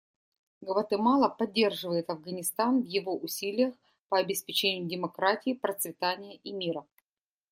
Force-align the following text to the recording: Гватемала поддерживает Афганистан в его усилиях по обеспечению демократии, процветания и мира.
Гватемала 0.61 1.29
поддерживает 1.29 2.09
Афганистан 2.09 2.81
в 2.81 2.85
его 2.87 3.15
усилиях 3.15 3.75
по 4.09 4.17
обеспечению 4.17 4.89
демократии, 4.89 5.53
процветания 5.53 6.37
и 6.37 6.51
мира. 6.53 6.87